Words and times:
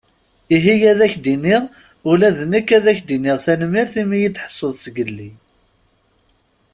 Ihi 0.55 0.75
ad 0.91 0.99
ak-d-iniɣ 1.05 1.63
ula 2.11 2.29
d 2.37 2.39
nekk 2.51 2.69
ad 2.77 2.85
ak-d-iniɣ 2.91 3.37
tanmirt 3.45 3.93
imi 4.01 4.15
iyi-d-tḥesseḍ 4.17 4.73
zgelli. 4.83 5.31